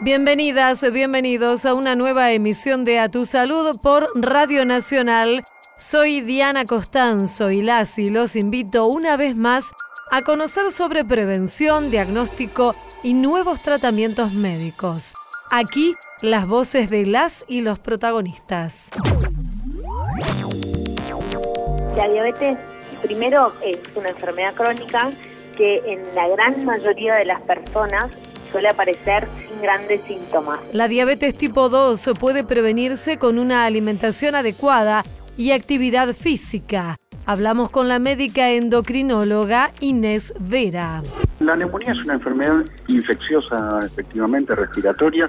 [0.00, 5.42] Bienvenidas, bienvenidos a una nueva emisión de A Tu Salud por Radio Nacional.
[5.78, 9.72] Soy Diana Costanzo y las y los invito una vez más
[10.10, 12.72] a conocer sobre prevención, diagnóstico
[13.02, 15.14] y nuevos tratamientos médicos.
[15.50, 18.90] Aquí las voces de las y los protagonistas.
[21.96, 22.58] La diabetes
[23.02, 25.08] primero es una enfermedad crónica
[25.56, 28.12] que en la gran mayoría de las personas
[28.52, 29.26] suele aparecer
[29.60, 30.60] grandes síntomas.
[30.72, 35.04] La diabetes tipo 2 puede prevenirse con una alimentación adecuada
[35.36, 36.96] y actividad física.
[37.26, 41.02] Hablamos con la médica endocrinóloga Inés Vera.
[41.40, 45.28] La neumonía es una enfermedad infecciosa, efectivamente respiratoria,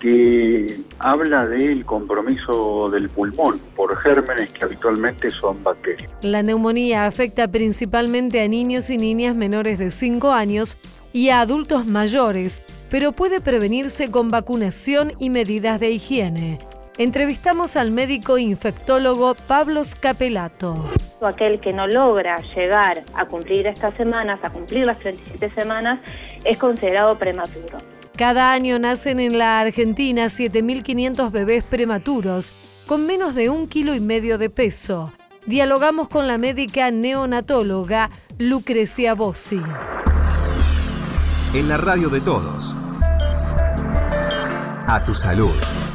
[0.00, 6.10] que habla del compromiso del pulmón por gérmenes que habitualmente son bacterias.
[6.22, 10.78] La neumonía afecta principalmente a niños y niñas menores de 5 años
[11.16, 16.58] y a adultos mayores, pero puede prevenirse con vacunación y medidas de higiene.
[16.98, 20.76] Entrevistamos al médico infectólogo Pablo Scapelato.
[21.22, 26.00] Aquel que no logra llegar a cumplir estas semanas, a cumplir las 37 semanas,
[26.44, 27.78] es considerado prematuro.
[28.18, 32.52] Cada año nacen en la Argentina 7.500 bebés prematuros,
[32.86, 35.14] con menos de un kilo y medio de peso.
[35.46, 39.62] Dialogamos con la médica neonatóloga Lucrecia Bossi
[41.58, 42.74] en la radio de todos.
[44.88, 45.85] A tu salud.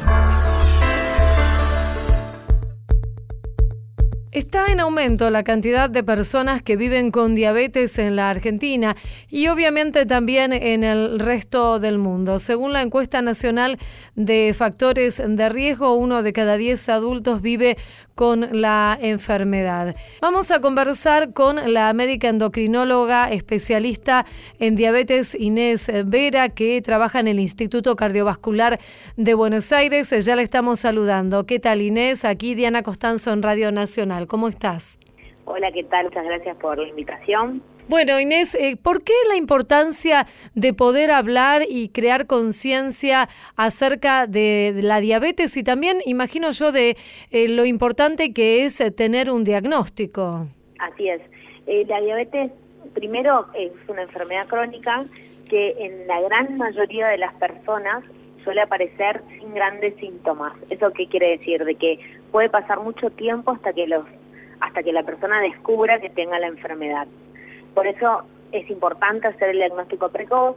[4.32, 8.96] Está en aumento la cantidad de personas que viven con diabetes en la Argentina
[9.28, 12.38] y obviamente también en el resto del mundo.
[12.38, 13.78] Según la encuesta nacional
[14.14, 17.76] de factores de riesgo, uno de cada diez adultos vive
[18.14, 19.96] con la enfermedad.
[20.22, 24.24] Vamos a conversar con la médica endocrinóloga especialista
[24.58, 28.78] en diabetes Inés Vera, que trabaja en el Instituto Cardiovascular
[29.16, 30.14] de Buenos Aires.
[30.24, 31.44] Ya la estamos saludando.
[31.44, 32.24] ¿Qué tal Inés?
[32.24, 34.21] Aquí Diana Costanzo en Radio Nacional.
[34.26, 34.98] ¿Cómo estás?
[35.44, 36.06] Hola, ¿qué tal?
[36.06, 37.62] Muchas gracias por la invitación.
[37.88, 44.72] Bueno, Inés, eh, ¿por qué la importancia de poder hablar y crear conciencia acerca de,
[44.82, 46.96] la diabetes y también, imagino yo, de
[47.30, 50.46] eh, lo importante que es eh, tener un diagnóstico?
[50.78, 51.20] Así es.
[51.88, 52.52] la diabetes,
[52.94, 55.04] primero, es una enfermedad crónica
[55.48, 58.04] que en la gran mayoría de las personas
[58.44, 60.52] suele aparecer sin grandes síntomas.
[60.70, 61.64] ¿Eso qué quiere decir?
[61.64, 61.98] De que
[62.30, 64.04] puede pasar mucho tiempo hasta que los
[64.60, 67.08] hasta que la persona descubra que tenga la enfermedad.
[67.74, 68.22] Por eso
[68.52, 70.56] es importante hacer el diagnóstico precoz.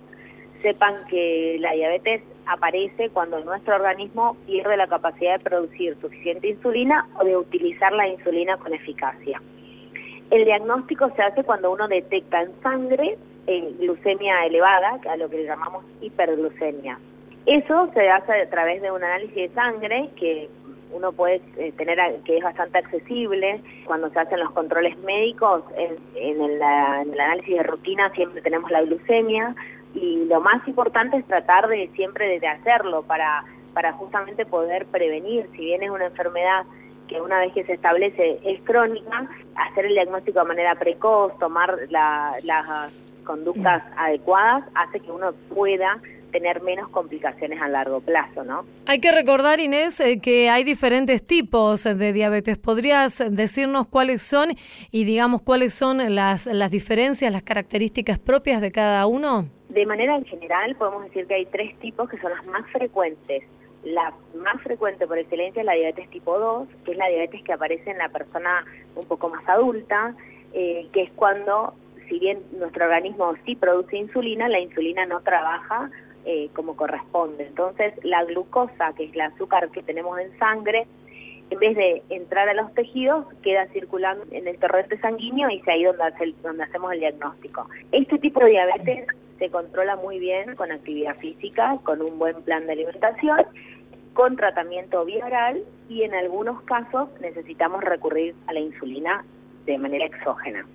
[0.62, 7.07] Sepan que la diabetes aparece cuando nuestro organismo pierde la capacidad de producir suficiente insulina
[7.19, 9.41] o de utilizar la insulina con eficacia.
[10.29, 13.17] El diagnóstico se hace cuando uno detecta en sangre
[13.47, 17.00] eh, glucemia elevada, a lo que le llamamos hiperglucemia.
[17.45, 20.50] Eso se hace a través de un análisis de sangre que
[20.91, 23.61] uno puede eh, tener, que es bastante accesible.
[23.85, 29.55] Cuando se hacen los controles médicos, en, el, análisis de rutina siempre tenemos la glucemia
[29.94, 35.47] y lo más importante es tratar de siempre de hacerlo para, para justamente poder prevenir,
[35.51, 36.63] si bien es una enfermedad
[37.07, 41.78] que una vez que se establece es crónica, hacer el diagnóstico de manera precoz, tomar
[41.89, 46.00] las conductas adecuadas, hace que uno pueda
[46.35, 48.66] tener menos complicaciones a largo plazo, ¿no?
[48.88, 52.57] Hay que recordar, Inés, eh, que hay diferentes tipos de diabetes.
[52.57, 54.50] ¿Podrías decirnos cuáles son
[54.91, 59.46] y digamos cuáles son las, las diferencias, las características propias de cada uno?
[59.69, 63.44] De manera en general, podemos decir que hay tres tipos que son las más frecuentes.
[63.85, 67.53] La más frecuente por excelencia es la diabetes tipo 2, que es la diabetes que
[67.53, 70.13] aparece en la persona un poco más adulta,
[70.52, 71.75] eh, que es cuando
[72.09, 75.90] si bien nuestro organismo sí produce insulina, la insulina no trabaja
[76.25, 77.47] eh, como corresponde.
[77.47, 80.87] Entonces, la glucosa, que es el azúcar que tenemos en sangre,
[81.49, 85.67] en vez de entrar a los tejidos, queda circulando en el torrente sanguíneo y es
[85.67, 86.03] ahí donde,
[86.41, 87.67] donde hacemos el diagnóstico.
[87.91, 92.66] Este tipo de diabetes se controla muy bien con actividad física, con un buen plan
[92.66, 93.45] de alimentación,
[94.13, 99.25] con tratamiento oral y en algunos casos necesitamos recurrir a la insulina
[99.66, 100.66] de manera exógena.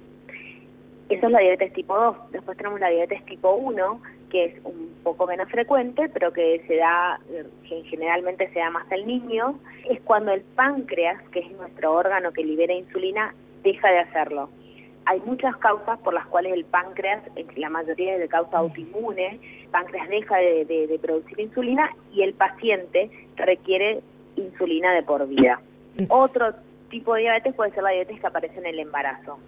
[1.08, 2.16] Esa es la diabetes tipo 2.
[2.32, 4.00] Después tenemos la diabetes tipo 1,
[4.30, 7.20] que es un poco menos frecuente, pero que se da,
[7.68, 12.32] que generalmente se da más al niño, es cuando el páncreas, que es nuestro órgano
[12.32, 14.48] que libera insulina, deja de hacerlo.
[15.06, 17.22] Hay muchas causas por las cuales el páncreas,
[17.56, 19.40] la mayoría de causa autoinmune,
[19.70, 24.00] páncreas deja de, producir insulina y el paciente requiere
[24.36, 25.60] insulina de por vida.
[26.08, 26.54] Otro
[26.90, 29.38] tipo de diabetes puede ser la diabetes que aparece en el embarazo.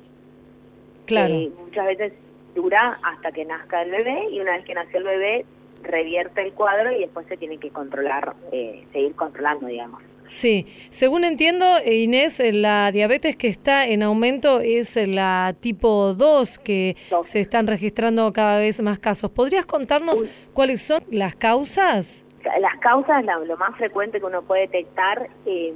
[1.07, 1.35] Claro.
[1.35, 2.13] Eh, muchas veces
[2.55, 5.47] dura hasta que nazca el bebé y una vez que nació el bebé
[5.83, 10.03] revierte el cuadro y después se tiene que controlar, eh, seguir controlando, digamos.
[10.29, 16.97] Sí, según entiendo, Inés, la diabetes que está en aumento es la tipo 2, que
[17.23, 19.31] se están registrando cada vez más casos.
[19.31, 20.25] ¿Podrías contarnos
[20.55, 22.25] cuáles son las causas?
[22.61, 25.75] Las causas, lo más frecuente que uno puede detectar eh,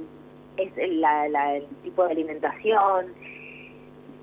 [0.57, 1.03] es el
[1.83, 3.13] tipo de alimentación.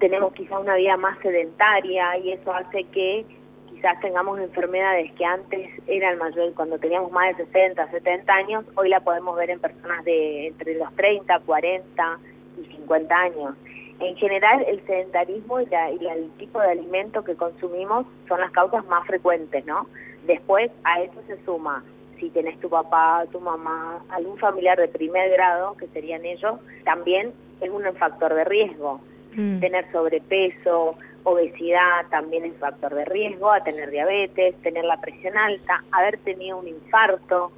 [0.05, 3.25] Tenemos quizá una vida más sedentaria y eso hace que
[3.71, 8.91] quizás tengamos enfermedades que antes eran mayor, cuando teníamos más de 60, 70 años, hoy
[8.91, 12.19] la podemos ver en personas de entre los 30, 40
[12.61, 13.55] y 50 años.
[13.99, 19.07] En general, el sedentarismo y, el tipo de alimento que consumimos son las causas más
[19.07, 19.87] frecuentes, ¿no?
[20.27, 21.83] Después a eso se suma
[22.21, 27.33] si tenés tu papá, tu mamá, algún familiar de primer grado, que serían ellos, también
[27.63, 29.01] es un factor de riesgo.
[29.35, 29.61] Mm.
[29.61, 35.83] Tener sobrepeso, obesidad también es factor de riesgo, a tener diabetes, tener la presión alta,
[35.91, 37.53] haber tenido un infarto.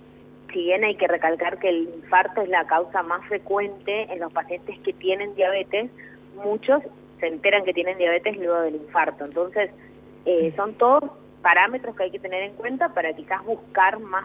[0.52, 4.32] Si bien hay que recalcar que el infarto es la causa más frecuente en los
[4.32, 5.90] pacientes que tienen diabetes,
[6.42, 6.82] muchos
[7.20, 9.24] se enteran que tienen diabetes luego del infarto.
[9.24, 9.70] Entonces,
[10.24, 11.04] eh, son todos
[11.42, 14.24] parámetros que hay que tener en cuenta para quizás buscar más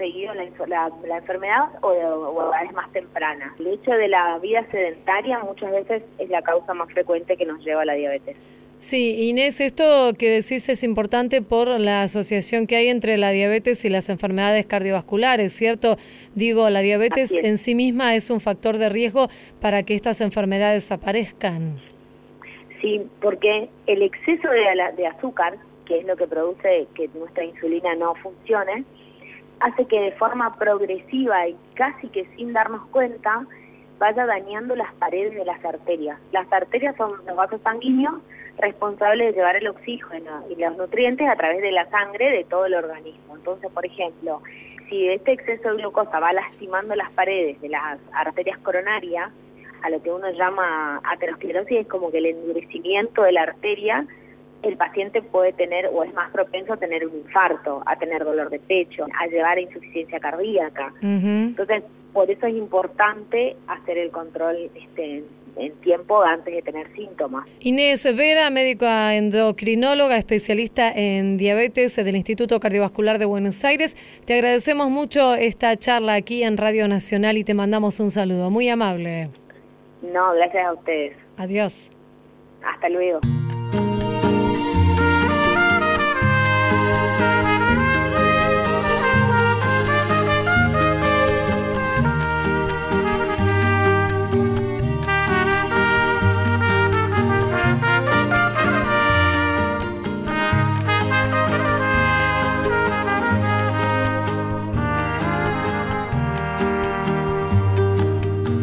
[0.00, 3.54] seguido la, la, enfermedad o, o a más temprana.
[3.58, 7.62] El hecho de la vida sedentaria muchas veces es la causa más frecuente que nos
[7.62, 8.34] lleva a la diabetes.
[8.78, 13.84] Sí, Inés, esto que decís es importante por la asociación que hay entre la diabetes
[13.84, 15.98] y las enfermedades cardiovasculares, ¿cierto?
[16.34, 19.28] Digo, la diabetes en sí misma es un factor de riesgo
[19.60, 21.78] para que estas enfermedades aparezcan.
[22.80, 24.62] Sí, porque el exceso de,
[24.96, 28.86] de azúcar, que es lo que produce que nuestra insulina no funcione,
[29.60, 33.46] hace que de forma progresiva y casi que sin darnos cuenta
[33.98, 36.18] vaya dañando las paredes de las arterias.
[36.32, 38.14] Las arterias son los vasos sanguíneos
[38.58, 42.66] responsable de llevar el oxígeno y los nutrientes a través de la sangre de todo
[42.66, 43.36] el organismo.
[43.36, 44.42] Entonces, por ejemplo,
[44.88, 49.30] si este exceso de glucosa va lastimando las paredes de las arterias coronarias,
[49.82, 54.06] a lo que uno llama aterosclerosis, es como que el endurecimiento de la arteria,
[54.62, 58.50] el paciente puede tener o es más propenso a tener un infarto, a tener dolor
[58.50, 60.92] de pecho, a llevar a insuficiencia cardíaca.
[61.02, 65.24] Entonces, por eso es importante hacer el control este,
[65.56, 67.46] en tiempo antes de tener síntomas.
[67.60, 74.90] Inés Vera, médica endocrinóloga, especialista en diabetes del Instituto Cardiovascular de Buenos Aires, te agradecemos
[74.90, 78.50] mucho esta charla aquí en Radio Nacional y te mandamos un saludo.
[78.50, 79.30] Muy amable.
[80.02, 81.16] No, gracias a ustedes.
[81.36, 81.90] Adiós.
[82.62, 83.20] Hasta luego.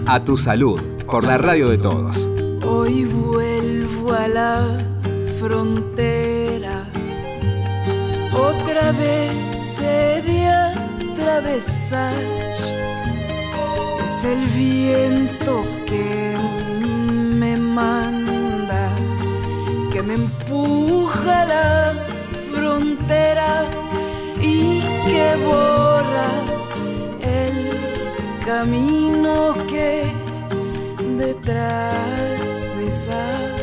[0.10, 2.30] A tu salud, por la radio de todos.
[2.66, 4.78] Hoy vuelvo a la
[5.38, 6.86] frontera,
[8.32, 12.14] otra vez he de atravesar.
[14.06, 16.36] Es el viento que
[17.36, 18.96] me manda,
[19.92, 21.94] que me empuja a la
[22.50, 23.66] frontera
[24.40, 25.77] y que borra
[28.48, 29.54] camino
[31.18, 33.60] detrás desaparece.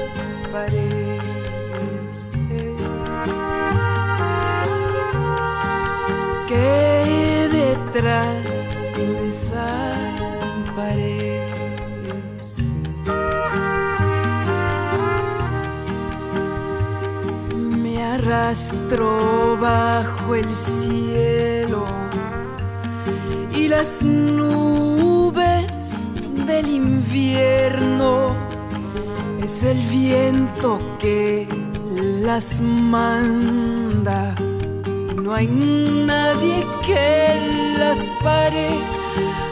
[6.46, 8.74] Que detrás
[9.22, 9.94] desaparece.
[17.82, 21.43] Me arrastro bajo el cielo
[23.64, 26.08] y las nubes
[26.46, 28.34] del invierno
[29.42, 31.48] es el viento que
[32.20, 34.34] las manda.
[35.22, 38.68] No hay nadie que las pare,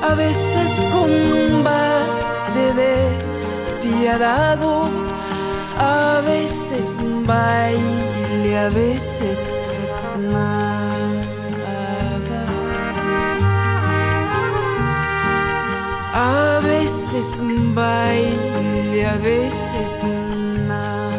[0.03, 4.91] a veces combate despiadado,
[5.79, 9.55] a veces baile, a veces
[16.25, 17.43] A veces
[17.75, 20.05] baile, a veces
[20.69, 21.11] nada.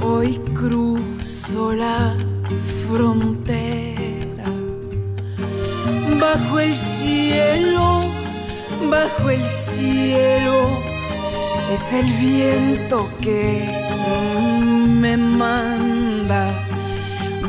[0.00, 2.14] Hoy cruzo la
[2.86, 4.50] frontera
[6.18, 8.04] bajo el cielo,
[8.88, 10.94] bajo el cielo
[11.70, 13.68] es el viento que
[15.02, 16.63] me manda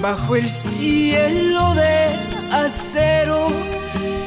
[0.05, 1.97] bajo el cielo de
[2.51, 3.47] acero.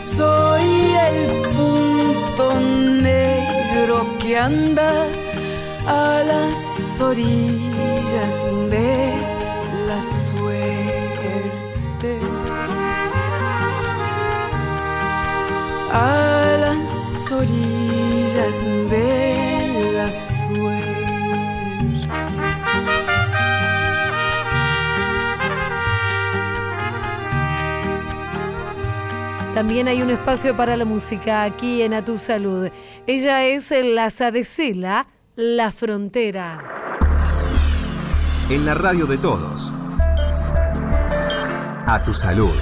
[0.05, 0.69] Soy
[1.09, 4.93] el punto negro que anda
[5.87, 8.35] a las orillas
[8.75, 9.13] de
[9.87, 11.33] la suerte.
[15.93, 18.57] A las orillas
[18.91, 21.18] de la suerte.
[29.59, 32.71] También hay un espacio para la música aquí en A Tu Salud.
[33.09, 36.62] Ella es la Sadecela, La Frontera.
[38.49, 39.73] En la radio de todos.
[41.88, 42.55] A Tu Salud.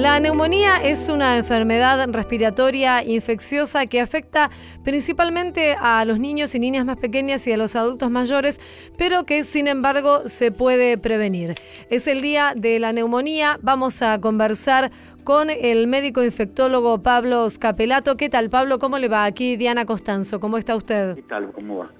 [0.00, 4.50] La neumonía es una enfermedad respiratoria infecciosa que afecta
[4.82, 8.62] principalmente a los niños y niñas más pequeñas y a los adultos mayores,
[8.96, 11.54] pero que sin embargo se puede prevenir.
[11.90, 13.58] Es el día de la neumonía.
[13.60, 14.90] Vamos a conversar
[15.22, 18.16] con el médico infectólogo Pablo Scapelato.
[18.16, 18.78] ¿Qué tal, Pablo?
[18.78, 19.26] ¿Cómo le va?
[19.26, 20.40] Aquí Diana Costanzo.
[20.40, 21.16] ¿Cómo está usted?
[21.16, 21.52] ¿Qué tal?
[21.52, 21.90] ¿Cómo va?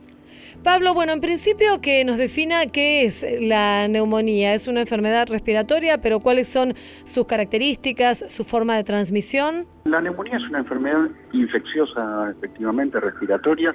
[0.62, 4.54] Pablo, bueno, en principio que nos defina qué es la neumonía.
[4.54, 9.66] Es una enfermedad respiratoria, pero ¿cuáles son sus características, su forma de transmisión?
[9.84, 13.74] La neumonía es una enfermedad infecciosa, efectivamente, respiratoria,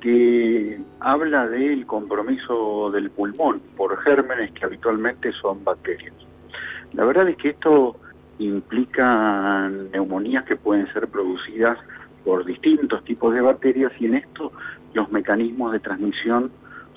[0.00, 6.14] que habla del compromiso del pulmón por gérmenes que habitualmente son bacterias.
[6.92, 7.96] La verdad es que esto
[8.38, 11.78] implica neumonías que pueden ser producidas
[12.24, 14.52] por distintos tipos de bacterias y en esto
[14.96, 16.50] los mecanismos de transmisión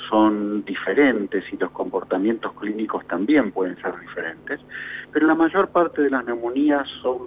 [0.09, 4.61] son diferentes y los comportamientos clínicos también pueden ser diferentes,
[5.11, 7.19] pero la mayor parte de las neumonías son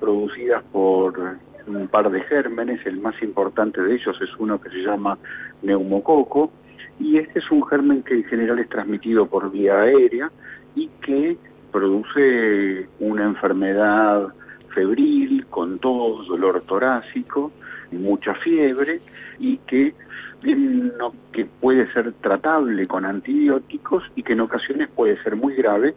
[0.00, 4.78] producidas por un par de gérmenes, el más importante de ellos es uno que se
[4.78, 5.18] llama
[5.62, 6.50] neumococo,
[6.98, 10.30] y este es un germen que en general es transmitido por vía aérea
[10.74, 11.36] y que
[11.70, 14.28] produce una enfermedad
[14.74, 17.52] febril, con tos, dolor torácico,
[17.98, 19.00] mucha fiebre
[19.38, 19.94] y que,
[20.42, 25.94] no, que puede ser tratable con antibióticos y que en ocasiones puede ser muy grave,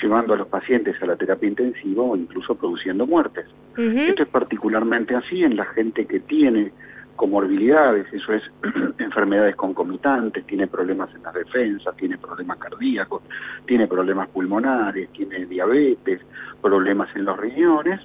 [0.00, 3.46] llevando a los pacientes a la terapia intensiva o incluso produciendo muertes.
[3.76, 6.72] Esto es particularmente así en la gente que tiene
[7.16, 8.42] comorbilidades, eso es
[8.98, 13.22] enfermedades concomitantes, tiene problemas en las defensas, tiene problemas cardíacos,
[13.66, 16.20] tiene problemas pulmonares, tiene diabetes,
[16.60, 18.00] problemas en los riñones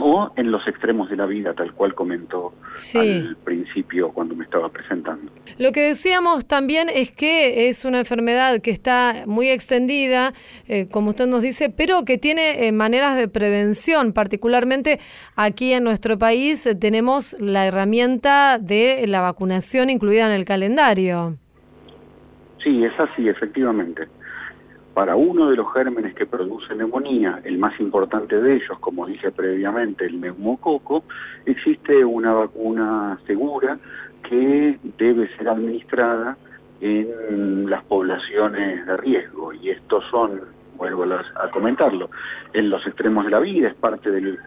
[0.00, 2.52] o en los extremos de la vida, tal cual comentó
[2.94, 5.30] al principio cuando me estaba presentando.
[5.58, 10.32] Lo que decíamos también es que es una enfermedad que está muy extendida,
[10.68, 14.12] eh, como usted nos dice, pero que tiene eh, maneras de prevención.
[14.12, 15.00] Particularmente
[15.36, 21.36] aquí en nuestro país eh, tenemos la herramienta de la vacunación incluida en el calendario.
[22.62, 24.08] Sí, es así, efectivamente
[24.94, 29.30] para uno de los gérmenes que produce neumonía, el más importante de ellos, como dije
[29.30, 31.04] previamente, el neumococo,
[31.46, 33.78] existe una vacuna segura
[34.28, 36.36] que debe ser administrada
[36.80, 39.52] en las poblaciones de riesgo.
[39.52, 40.40] Y estos son,
[40.76, 42.10] vuelvo a comentarlo,
[42.52, 44.38] en los extremos de la vida, es parte del,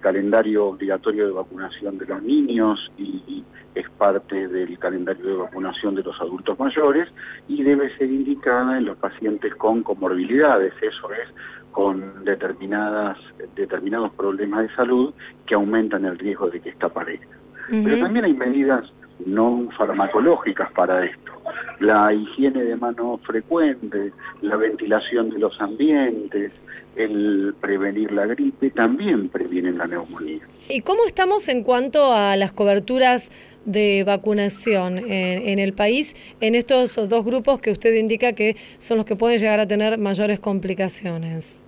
[0.00, 3.44] calendario obligatorio de vacunación de los niños y
[3.74, 7.08] es parte del calendario de vacunación de los adultos mayores
[7.46, 11.28] y debe ser indicada en los pacientes con comorbilidades, eso es,
[11.70, 13.18] con determinadas,
[13.54, 15.14] determinados problemas de salud
[15.46, 17.38] que aumentan el riesgo de que esta aparezca.
[17.70, 18.90] Pero también hay medidas
[19.26, 21.32] no farmacológicas para esto.
[21.80, 26.52] La higiene de mano frecuente, la ventilación de los ambientes,
[26.96, 30.40] el prevenir la gripe, también previenen la neumonía.
[30.68, 33.30] ¿Y cómo estamos en cuanto a las coberturas
[33.64, 39.06] de vacunación en, el país en estos dos grupos que usted indica que son los
[39.06, 41.66] que pueden llegar a tener mayores complicaciones?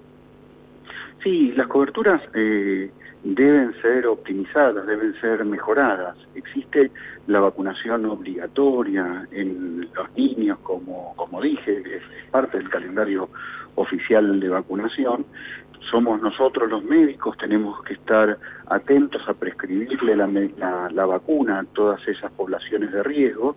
[1.22, 2.90] Sí, las coberturas eh,
[3.22, 6.16] deben ser optimizadas, deben ser mejoradas.
[6.34, 6.90] Existe
[7.30, 13.28] la vacunación obligatoria en los niños, como, como dije, es parte del calendario
[13.76, 15.24] oficial de vacunación,
[15.90, 22.06] somos nosotros los médicos, tenemos que estar atentos a prescribirle la, la, vacuna a todas
[22.06, 23.56] esas poblaciones de riesgo,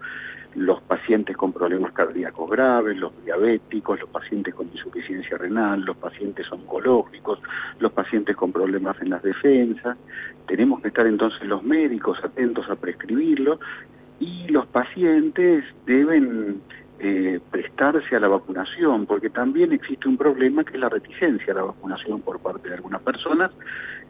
[0.56, 6.52] los pacientes con problemas cardíacos graves, los diabéticos, los pacientes con insuficiencia renal, los pacientes
[6.52, 7.40] oncológicos,
[7.80, 9.98] los pacientes con problemas en las defensas.
[10.48, 13.60] Tenemos que estar entonces los médicos atentos a prescribirlo
[14.20, 16.62] y los pacientes deben
[17.00, 21.56] eh, prestarse a la vacunación, porque también existe un problema que es la reticencia a
[21.58, 23.52] la vacunación por parte de algunas personas.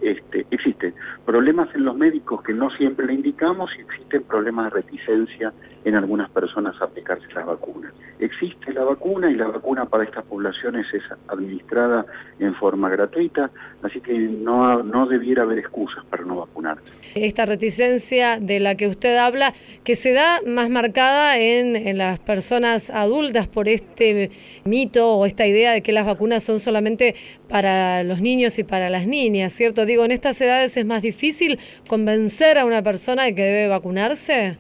[0.01, 0.93] Este, existen
[1.25, 5.53] problemas en los médicos que no siempre le indicamos y existen problemas de reticencia
[5.85, 7.93] en algunas personas aplicarse las vacunas.
[8.19, 12.05] Existe la vacuna y la vacuna para estas poblaciones es administrada
[12.39, 16.77] en forma gratuita, así que no, no debiera haber excusas para no vacunar.
[17.15, 22.19] Esta reticencia de la que usted habla, que se da más marcada en, en las
[22.19, 24.31] personas adultas por este
[24.63, 27.15] mito o esta idea de que las vacunas son solamente
[27.49, 29.85] para los niños y para las niñas, ¿cierto?
[29.85, 34.57] Digo, en estas edades es más difícil convencer a una persona de que debe vacunarse.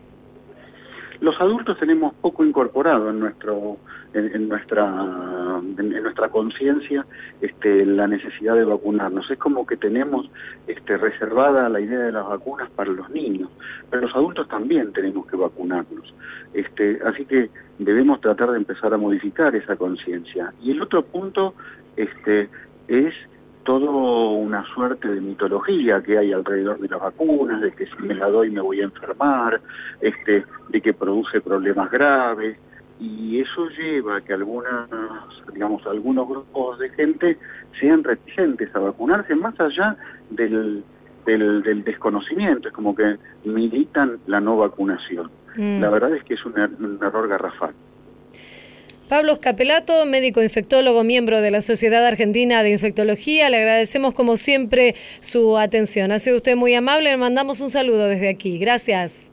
[1.23, 3.77] Los adultos tenemos poco incorporado en nuestro
[4.13, 4.85] en, nuestra
[5.77, 7.05] en, nuestra conciencia
[7.39, 9.31] este, la necesidad de vacunarnos.
[9.31, 10.29] Es como que tenemos
[10.67, 13.49] este, reservada la idea de las vacunas para los niños,
[13.89, 16.13] pero los adultos también tenemos que vacunarnos.
[16.53, 17.49] Este, así que
[17.79, 20.53] debemos tratar de empezar a modificar esa conciencia.
[20.61, 21.53] Y el otro punto
[21.95, 22.49] este,
[22.89, 23.13] es
[23.63, 28.13] todo una suerte de mitología que hay alrededor de las vacunas, de que si me
[28.13, 29.61] la doy me voy a enfermar,
[30.01, 32.57] este, de que produce problemas graves,
[32.99, 34.89] y eso lleva a que algunas,
[35.51, 37.37] digamos, algunos grupos de gente
[37.79, 39.97] sean reticentes a vacunarse más allá
[40.29, 40.83] del,
[41.25, 45.29] del, desconocimiento, es como que militan la no vacunación.
[45.55, 45.81] Mm.
[45.81, 47.73] La verdad es que es un, er, un error garrafal.
[49.13, 54.95] Pablo Scapelato, médico infectólogo, miembro de la Sociedad Argentina de Infectología, le agradecemos como siempre
[55.19, 56.11] su atención.
[56.11, 58.57] Ha sido usted muy amable, le mandamos un saludo desde aquí.
[58.57, 59.29] Gracias.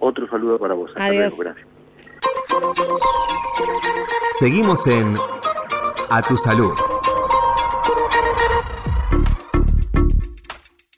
[0.00, 0.90] Otro saludo para vos.
[0.96, 1.38] Adiós.
[1.38, 1.64] gracias.
[4.32, 5.16] Seguimos en
[6.10, 6.72] A Tu Salud.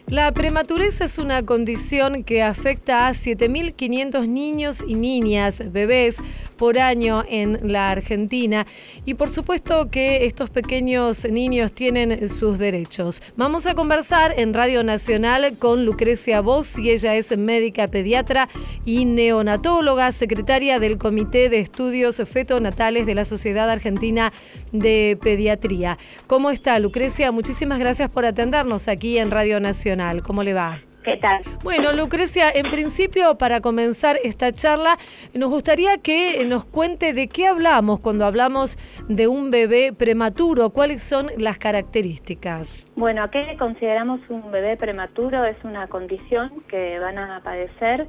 [0.09, 6.19] La prematurez es una condición que afecta a 7.500 niños y niñas, bebés,
[6.59, 8.67] por año en la Argentina.
[9.07, 13.23] Y por supuesto que estos pequeños niños tienen sus derechos.
[13.37, 18.51] Vamos a conversar en Radio Nacional con Lucrecia Voss y ella es médica pediatra
[18.85, 24.35] y neonatóloga, secretaria del Comité de Estudios Fetonatales de la Sociedad Argentina
[24.71, 25.97] de Pediatría.
[26.27, 27.33] ¿Cómo está Lucrecia?
[27.33, 29.94] Muchísimas gracias por atendernos aquí en Radio Nacional.
[30.23, 30.79] ¿Cómo le va?
[31.05, 31.43] ¿Qué tal?
[31.63, 34.97] Bueno, Lucrecia, en principio, para comenzar esta charla,
[35.35, 38.77] nos gustaría que nos cuente de qué hablamos cuando hablamos
[39.09, 42.91] de un bebé prematuro, cuáles son las características.
[42.97, 45.45] Bueno, ¿qué consideramos un bebé prematuro?
[45.45, 48.09] Es una condición que van a padecer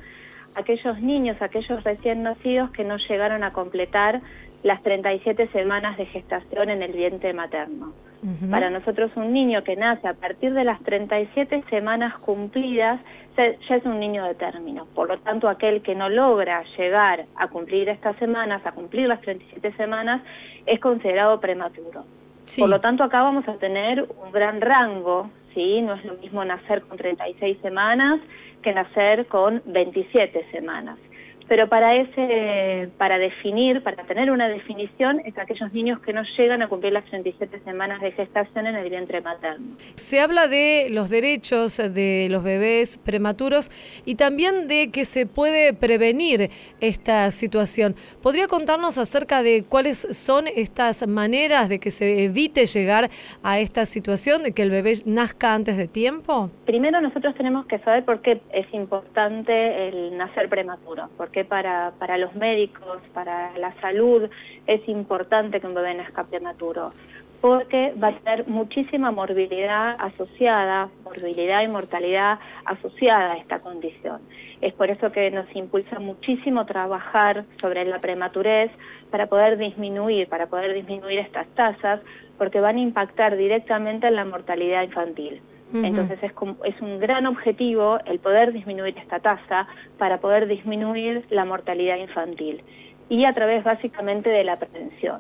[0.56, 4.22] aquellos niños, aquellos recién nacidos que no llegaron a completar
[4.66, 7.94] las 37 semanas de gestación en el vientre materno.
[8.50, 13.00] Para nosotros un niño que nace a partir de las 37 semanas cumplidas
[13.38, 14.88] ya es un niño de término.
[14.96, 19.22] Por lo tanto, aquel que no logra llegar a cumplir estas semanas, a cumplir las
[19.22, 20.24] 37 semanas,
[20.66, 22.04] es considerado prematuro.
[22.58, 25.84] Por lo tanto, acá vamos a tener un gran rango, ¿sí?
[25.84, 28.20] No es lo mismo nacer con 36 semanas
[28.64, 30.98] que nacer con 27 semanas
[31.48, 36.62] pero para ese, para definir, para tener una definición, es aquellos niños que no llegan
[36.62, 39.78] a cumplir las 37 semanas de gestación en el vientre materno.
[39.96, 43.72] Se habla de los derechos de los bebés prematuros
[44.06, 46.50] y también de que se puede prevenir
[46.82, 47.96] esta situación.
[48.22, 53.10] ¿Podría contarnos acerca de cuáles son estas maneras de que se evite llegar
[53.44, 56.50] a esta situación, de que el bebé nazca antes de tiempo?
[56.66, 62.18] Primero nosotros tenemos que saber por qué es importante el nacer prematuro, que para, para
[62.18, 64.30] los médicos, para la salud,
[64.68, 66.94] es importante que un bebé nazca prematuro,
[67.42, 74.22] porque va a tener muchísima morbilidad asociada, morbilidad y mortalidad asociada a esta condición.
[74.62, 78.72] Es por eso que nos impulsa muchísimo trabajar sobre la prematurez
[79.12, 82.00] para poder disminuir, para poder disminuir estas tasas,
[82.38, 85.42] porque van a impactar directamente en la mortalidad infantil.
[85.74, 86.32] Entonces es,
[86.64, 92.62] es un gran objetivo el poder disminuir esta tasa para poder disminuir la mortalidad infantil
[93.10, 95.20] y a través básicamente de la prevención.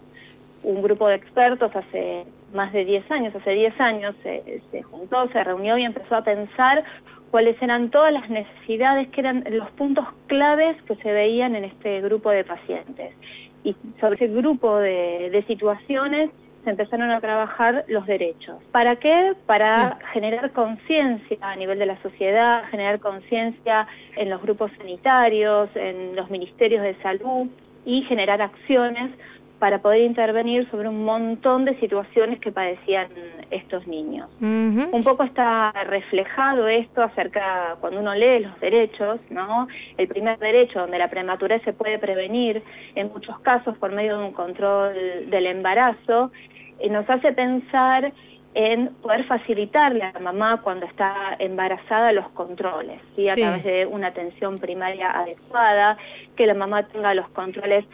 [0.63, 5.27] Un grupo de expertos hace más de 10 años, hace 10 años se, se juntó,
[5.29, 6.83] se reunió y empezó a pensar
[7.31, 12.01] cuáles eran todas las necesidades que eran los puntos claves que se veían en este
[12.01, 13.13] grupo de pacientes.
[13.63, 16.29] Y sobre ese grupo de, de situaciones
[16.65, 18.57] se empezaron a trabajar los derechos.
[18.71, 19.33] ¿Para qué?
[19.45, 26.15] Para generar conciencia a nivel de la sociedad, generar conciencia en los grupos sanitarios, en
[26.15, 27.47] los ministerios de salud
[27.85, 29.11] y generar acciones
[29.59, 33.07] para poder intervenir sobre un montón de situaciones que padecían
[33.51, 34.29] estos niños.
[34.41, 39.67] Un poco está reflejado esto acerca cuando uno lee los derechos, ¿no?
[39.97, 42.63] El primer derecho donde la prematurez se puede prevenir
[42.95, 44.93] en muchos casos por medio de un control
[45.29, 46.31] del embarazo,
[46.89, 48.11] nos hace pensar
[48.53, 53.27] en poder facilitarle a la mamá cuando está embarazada los controles, ¿sí?
[53.27, 55.97] a través de una atención primaria adecuada,
[56.37, 57.85] que la mamá tenga los controles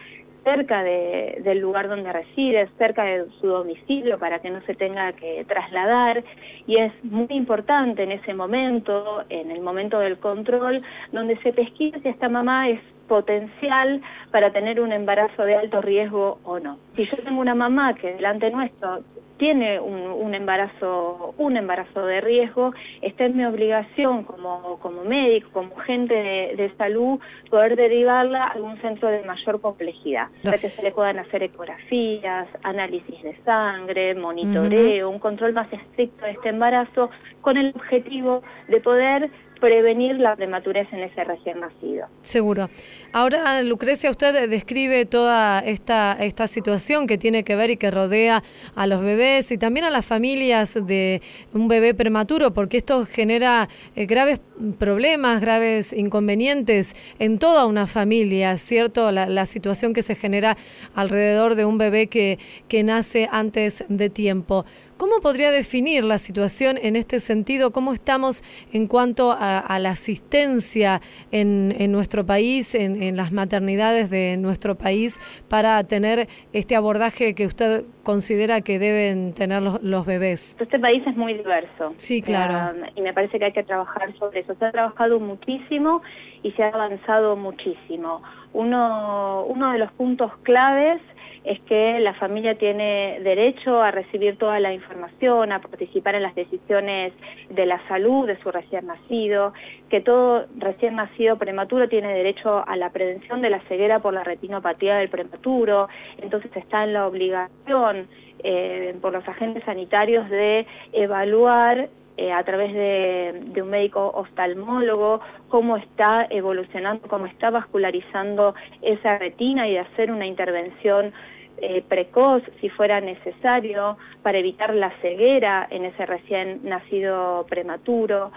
[0.44, 5.12] cerca de, del lugar donde reside, cerca de su domicilio para que no se tenga
[5.12, 6.22] que trasladar
[6.66, 11.98] y es muy importante en ese momento, en el momento del control, donde se pesquisa
[12.00, 16.78] si esta mamá es potencial para tener un embarazo de alto riesgo o no.
[16.96, 19.02] Si yo tengo una mamá que delante nuestro
[19.42, 25.74] tiene un, embarazo un embarazo de riesgo, está en mi obligación como, como médico, como
[25.78, 27.18] gente de, salud,
[27.50, 32.46] poder derivarla a algún centro de mayor complejidad, para que se le puedan hacer ecografías,
[32.62, 37.10] análisis de sangre, monitoreo, un control más estricto de este embarazo,
[37.40, 39.28] con el objetivo de poder
[39.62, 42.08] prevenir la prematurez en ese recién nacido.
[42.22, 42.68] Seguro.
[43.12, 48.42] Ahora, Lucrecia, usted describe toda esta, esta situación que tiene que ver y que rodea
[48.74, 51.22] a los bebés y también a las familias de
[51.54, 54.40] un bebé prematuro, porque esto genera eh, graves
[54.80, 59.12] problemas, graves inconvenientes en toda una familia, ¿cierto?
[59.12, 60.56] La, la, situación que se genera
[60.96, 64.64] alrededor de un bebé que, que nace antes de tiempo.
[65.02, 67.72] ¿Cómo podría definir la situación en este sentido?
[67.72, 71.00] ¿Cómo estamos en cuanto a, la asistencia
[71.32, 77.82] en, nuestro país, en, las maternidades de nuestro país, para tener este abordaje que usted
[78.04, 80.56] considera que deben tener los, bebés?
[80.60, 81.94] Este país es muy diverso.
[81.96, 82.72] Sí, claro.
[82.94, 84.54] y me parece que hay que trabajar sobre eso.
[84.54, 86.00] Se ha trabajado muchísimo
[86.44, 88.22] y se ha avanzado muchísimo.
[88.52, 91.00] Uno, uno de los puntos claves
[91.44, 96.34] es que la familia tiene derecho a recibir toda la información, a participar en las
[96.34, 97.12] decisiones
[97.50, 99.52] de la salud de su recién nacido,
[99.90, 104.24] que todo recién nacido prematuro tiene derecho a la prevención de la ceguera por la
[104.24, 108.06] retinopatía del prematuro, entonces está en la obligación
[108.44, 115.78] eh, por los agentes sanitarios de evaluar eh, a través de, un médico oftalmólogo, cómo
[115.78, 121.12] está evolucionando, cómo está vascularizando esa retina y de hacer una intervención
[121.62, 128.32] eh, precoz si fuera necesario para evitar la ceguera en ese recién nacido prematuro,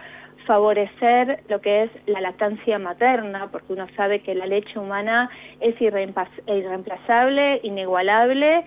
[0.46, 5.76] favorecer lo que es la lactancia materna, porque uno sabe que la leche humana es
[5.82, 8.64] irreemplazable, inigualable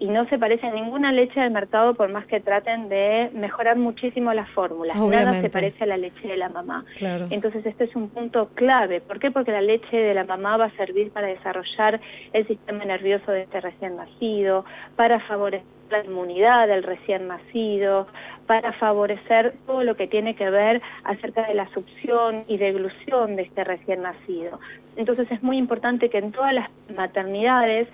[0.00, 3.76] y no se parece a ninguna leche del mercado por más que traten de mejorar
[3.76, 4.96] muchísimo las fórmulas.
[4.96, 6.84] Nada se parece a la leche de la mamá.
[7.30, 9.00] Entonces este es un punto clave.
[9.00, 9.30] ¿Por qué?
[9.30, 12.00] Porque la leche de la mamá va a servir para desarrollar
[12.32, 14.64] el sistema nervioso de este recién nacido,
[14.96, 18.06] para favorecer la inmunidad del recién nacido,
[18.46, 23.42] para favorecer todo lo que tiene que ver acerca de la succión y deglución de
[23.42, 24.60] este recién nacido.
[24.96, 27.88] Entonces es muy importante que en todas las maternidades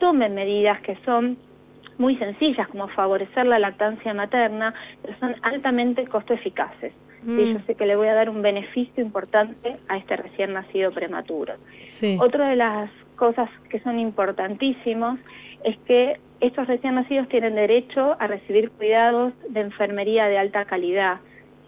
[0.00, 1.36] tomen medidas que son
[1.98, 6.92] muy sencillas, como favorecer la lactancia materna, pero son altamente costo eficaces.
[7.22, 7.52] Y mm.
[7.52, 11.54] yo sé que le voy a dar un beneficio importante a este recién nacido prematuro.
[12.18, 15.20] Otra de las cosas que son importantísimos
[15.62, 21.18] es que estos recién nacidos tienen derecho a recibir cuidados de enfermería de alta calidad,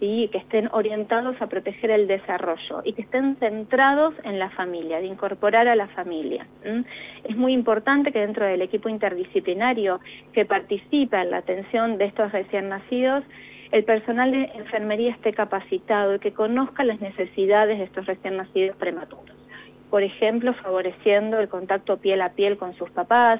[0.03, 5.05] que estén orientados a proteger el desarrollo y que estén centrados en la familia, de
[5.05, 6.45] incorporar a la familia.
[7.23, 10.01] Es muy importante que dentro del equipo interdisciplinario
[10.33, 13.23] que participa en la atención de estos recién nacidos,
[13.71, 18.75] el personal de enfermería esté capacitado y que conozca las necesidades de estos recién nacidos
[18.75, 19.35] prematuros.
[19.89, 23.39] Por ejemplo, favoreciendo el contacto piel a piel con sus papás,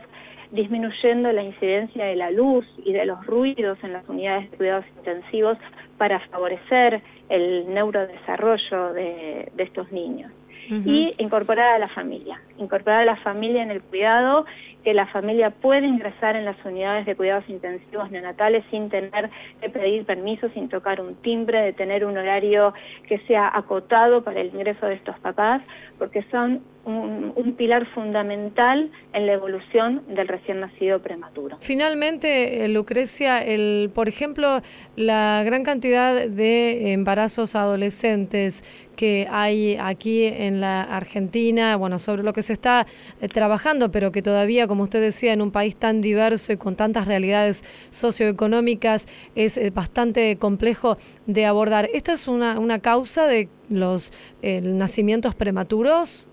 [0.54, 4.86] disminuyendo la incidencia de la luz y de los ruidos en las unidades de cuidados
[4.98, 5.58] intensivos
[5.98, 10.32] para favorecer el neurodesarrollo de, de estos niños.
[10.70, 14.46] Y incorporar a la familia, incorporar a la familia en el cuidado
[14.84, 19.30] que la familia puede ingresar en las unidades de cuidados intensivos neonatales sin tener
[19.62, 22.74] que pedir permiso, sin tocar un timbre, de tener un horario
[23.08, 25.62] que sea acotado para el ingreso de estos papás,
[25.98, 31.58] porque son un, pilar fundamental en la evolución del recién nacido prematuro.
[31.60, 34.62] Finalmente, eh, Lucrecia, el, por ejemplo,
[34.96, 38.64] la gran cantidad de embarazos adolescentes
[38.96, 42.86] que hay aquí en la Argentina, bueno, sobre lo que se está
[43.22, 46.76] eh, trabajando, pero que todavía como usted decía, en un país tan diverso y con
[46.76, 51.88] tantas realidades socioeconómicas, es eh, bastante complejo de abordar.
[51.94, 56.28] ¿Esta es una, una causa de los nacimientos prematuros?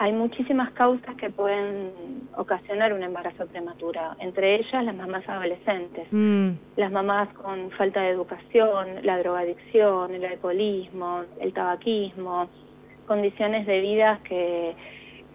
[0.00, 1.90] hay muchísimas causas que pueden
[2.36, 6.50] ocasionar un embarazo prematuro, entre ellas las mamás adolescentes, mm.
[6.76, 12.48] las mamás con falta de educación, la drogadicción, el alcoholismo, el tabaquismo,
[13.08, 14.76] condiciones de vida que,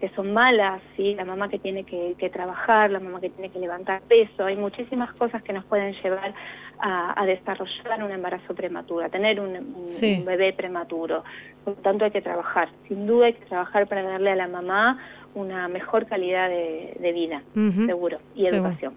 [0.04, 1.14] que son malas, ¿sí?
[1.14, 5.10] la mamá que tiene que, trabajar, la mamá que tiene que levantar peso, hay muchísimas
[5.14, 6.34] cosas que nos pueden llevar
[6.78, 9.86] a, desarrollar un embarazo prematuro, a tener un,
[10.26, 11.24] bebé prematuro.
[11.64, 14.46] Por lo tanto hay que trabajar, sin duda hay que trabajar para darle a la
[14.46, 14.98] mamá
[15.34, 17.42] una mejor calidad de, vida,
[17.86, 18.92] seguro, y educación.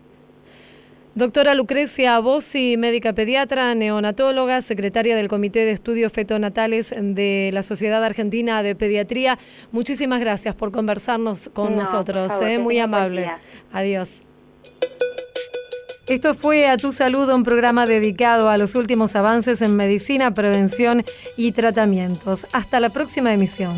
[1.17, 8.03] Doctora Lucrecia Bossi, médica pediatra, neonatóloga, secretaria del Comité de Estudios Fetonatales de la Sociedad
[8.03, 9.39] Argentina de Pediatría,
[9.71, 12.59] muchísimas gracias por conversarnos con nosotros, ¿eh?
[12.59, 13.31] muy amable.
[13.73, 14.21] Adiós.
[16.07, 21.03] Esto fue A Tu Salud, un programa dedicado a los últimos avances en medicina, prevención
[21.35, 22.45] y tratamientos.
[22.53, 23.75] Hasta la próxima emisión.